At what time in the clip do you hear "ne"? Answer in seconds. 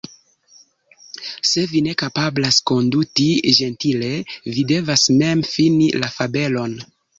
1.87-1.93